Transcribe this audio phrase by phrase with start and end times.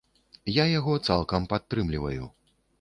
[0.61, 2.23] Я яго цалкам падтрымліваю.